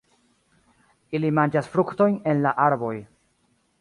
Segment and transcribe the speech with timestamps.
[1.19, 2.95] Ili manĝas fruktojn en la arboj.